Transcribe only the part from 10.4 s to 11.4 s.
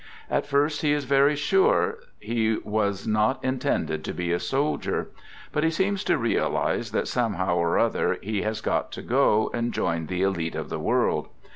of the world."